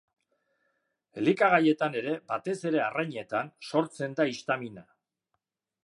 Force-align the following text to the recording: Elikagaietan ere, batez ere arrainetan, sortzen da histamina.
Elikagaietan 1.23 1.97
ere, 2.01 2.15
batez 2.33 2.57
ere 2.71 2.81
arrainetan, 2.87 3.55
sortzen 3.71 4.19
da 4.23 4.31
histamina. 4.33 4.89